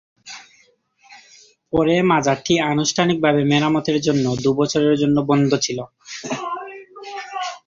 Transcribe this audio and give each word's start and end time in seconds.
পরে, 1.73 1.95
মাজারটি 2.11 2.53
আনুষ্ঠানিকভাবে 2.71 3.41
মেরামতের 3.43 3.97
জন্য 4.01 4.25
দুই 4.43 4.55
বছরের 4.59 4.95
জন্য 5.01 5.17
বন্ধ 5.29 5.51
ছিল। 5.65 5.79